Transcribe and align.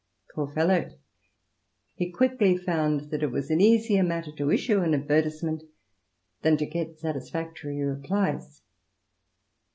Poor 0.33 0.47
fellow 0.51 0.79
1 0.81 0.95
he 1.93 2.09
quickly 2.11 2.57
found 2.57 3.11
that 3.11 3.21
it 3.21 3.29
was 3.29 3.51
an 3.51 3.61
easier 3.61 4.01
matter 4.01 4.31
to 4.31 4.49
issue 4.49 4.79
an 4.81 4.95
advertisement 4.95 5.61
than 6.41 6.57
to 6.57 6.65
get 6.65 6.97
satisfactory 6.99 7.79
replies. 7.83 8.63